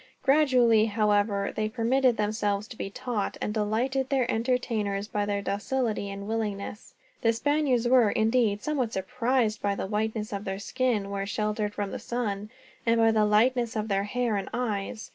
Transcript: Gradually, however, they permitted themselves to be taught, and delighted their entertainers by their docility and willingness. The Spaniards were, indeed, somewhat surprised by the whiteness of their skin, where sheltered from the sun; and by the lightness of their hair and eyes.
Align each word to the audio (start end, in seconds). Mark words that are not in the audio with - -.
Gradually, 0.23 0.87
however, 0.87 1.53
they 1.55 1.69
permitted 1.69 2.17
themselves 2.17 2.67
to 2.69 2.75
be 2.75 2.89
taught, 2.89 3.37
and 3.39 3.53
delighted 3.53 4.09
their 4.09 4.25
entertainers 4.31 5.07
by 5.07 5.27
their 5.27 5.43
docility 5.43 6.09
and 6.09 6.27
willingness. 6.27 6.95
The 7.21 7.31
Spaniards 7.33 7.87
were, 7.87 8.09
indeed, 8.09 8.63
somewhat 8.63 8.93
surprised 8.93 9.61
by 9.61 9.75
the 9.75 9.85
whiteness 9.85 10.33
of 10.33 10.43
their 10.43 10.57
skin, 10.57 11.11
where 11.11 11.27
sheltered 11.27 11.75
from 11.75 11.91
the 11.91 11.99
sun; 11.99 12.49
and 12.83 12.97
by 12.99 13.11
the 13.11 13.25
lightness 13.25 13.75
of 13.75 13.89
their 13.89 14.05
hair 14.05 14.37
and 14.37 14.49
eyes. 14.55 15.09